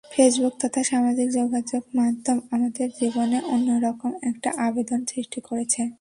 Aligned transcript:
Facebook 0.05 0.53
তথা 0.61 0.81
সামাজিক 0.83 1.27
যোগাযোগমাধ্যম 1.31 2.37
আমাদের 2.51 2.87
জীবনে 2.99 3.37
অন্য 3.53 3.69
রকম 3.85 4.11
একটা 4.21 4.49
আবেদন 4.67 4.99
সৃষ্টি 5.05 5.39
করেছে। 5.41 5.81